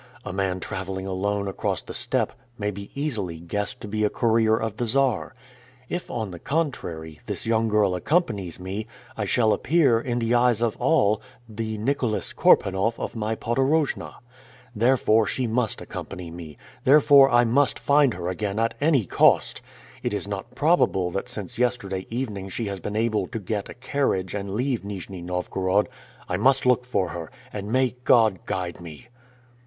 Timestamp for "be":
2.71-2.89, 3.87-4.03